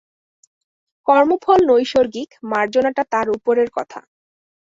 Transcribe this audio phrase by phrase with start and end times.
[1.07, 3.99] কর্মফল নৈসর্গিক, মার্জনাটা তার উপরের কথা।